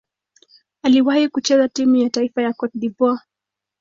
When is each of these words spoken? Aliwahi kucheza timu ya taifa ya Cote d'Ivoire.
Aliwahi 0.83 1.29
kucheza 1.29 1.69
timu 1.69 1.95
ya 1.95 2.09
taifa 2.09 2.41
ya 2.41 2.53
Cote 2.53 2.77
d'Ivoire. 2.79 3.19